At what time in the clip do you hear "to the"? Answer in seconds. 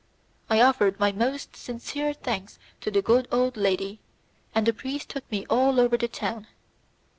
2.79-3.03